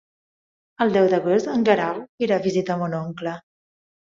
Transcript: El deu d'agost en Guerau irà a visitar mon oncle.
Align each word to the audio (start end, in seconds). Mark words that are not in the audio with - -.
El 0.85 0.95
deu 0.95 1.09
d'agost 1.11 1.51
en 1.57 1.67
Guerau 1.69 1.99
irà 2.29 2.41
a 2.41 2.43
visitar 2.49 2.79
mon 2.85 2.99
oncle. 3.05 3.37